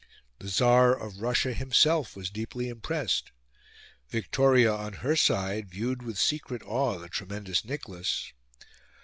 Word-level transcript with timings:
The 0.39 0.47
Tsar 0.47 0.95
of 0.99 1.21
Russia 1.21 1.53
himself 1.53 2.15
was 2.15 2.31
deeply 2.31 2.69
impressed. 2.69 3.31
Victoria 4.09 4.73
on 4.73 4.93
her 4.93 5.15
side 5.15 5.69
viewed 5.69 6.01
with 6.01 6.17
secret 6.17 6.63
awe 6.65 6.97
the 6.97 7.07
tremendous 7.07 7.63
Nicholas. 7.63 8.33